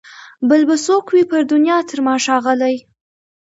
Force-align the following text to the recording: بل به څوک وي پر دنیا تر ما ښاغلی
بل 0.49 0.61
به 0.69 0.75
څوک 0.85 1.05
وي 1.13 1.23
پر 1.31 1.41
دنیا 1.51 1.77
تر 1.89 1.99
ما 2.05 2.15
ښاغلی 2.25 2.75